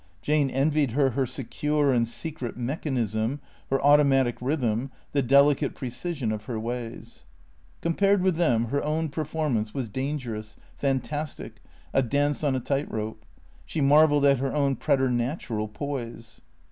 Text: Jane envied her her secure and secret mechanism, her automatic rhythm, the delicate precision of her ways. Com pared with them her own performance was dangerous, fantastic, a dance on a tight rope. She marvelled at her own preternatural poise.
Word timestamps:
Jane 0.23 0.49
envied 0.49 0.93
her 0.93 1.11
her 1.11 1.27
secure 1.27 1.93
and 1.93 2.07
secret 2.07 2.57
mechanism, 2.57 3.39
her 3.69 3.79
automatic 3.85 4.35
rhythm, 4.41 4.89
the 5.11 5.21
delicate 5.21 5.75
precision 5.75 6.31
of 6.31 6.45
her 6.45 6.59
ways. 6.59 7.25
Com 7.83 7.93
pared 7.93 8.23
with 8.23 8.35
them 8.35 8.69
her 8.69 8.83
own 8.83 9.09
performance 9.09 9.75
was 9.75 9.89
dangerous, 9.89 10.57
fantastic, 10.75 11.61
a 11.93 12.01
dance 12.01 12.43
on 12.43 12.55
a 12.55 12.59
tight 12.59 12.91
rope. 12.91 13.23
She 13.63 13.79
marvelled 13.79 14.25
at 14.25 14.39
her 14.39 14.55
own 14.55 14.75
preternatural 14.75 15.67
poise. 15.67 16.41